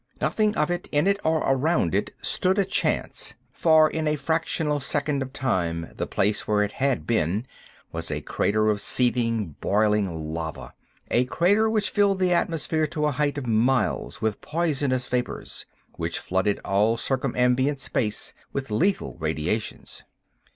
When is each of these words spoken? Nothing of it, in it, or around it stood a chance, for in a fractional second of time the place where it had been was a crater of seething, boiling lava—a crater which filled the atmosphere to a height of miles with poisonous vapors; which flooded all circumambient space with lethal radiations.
Nothing 0.19 0.55
of 0.55 0.71
it, 0.71 0.89
in 0.91 1.05
it, 1.05 1.19
or 1.23 1.43
around 1.47 1.93
it 1.93 2.09
stood 2.23 2.57
a 2.57 2.65
chance, 2.65 3.35
for 3.51 3.87
in 3.87 4.07
a 4.07 4.15
fractional 4.15 4.79
second 4.79 5.21
of 5.21 5.31
time 5.31 5.93
the 5.95 6.07
place 6.07 6.47
where 6.47 6.63
it 6.63 6.71
had 6.71 7.05
been 7.05 7.45
was 7.91 8.09
a 8.09 8.19
crater 8.21 8.71
of 8.71 8.81
seething, 8.81 9.49
boiling 9.61 10.11
lava—a 10.33 11.25
crater 11.25 11.69
which 11.69 11.91
filled 11.91 12.17
the 12.17 12.33
atmosphere 12.33 12.87
to 12.87 13.05
a 13.05 13.11
height 13.11 13.37
of 13.37 13.45
miles 13.45 14.21
with 14.21 14.41
poisonous 14.41 15.05
vapors; 15.05 15.67
which 15.97 16.17
flooded 16.17 16.57
all 16.65 16.97
circumambient 16.97 17.79
space 17.79 18.33
with 18.51 18.71
lethal 18.71 19.15
radiations. 19.19 20.01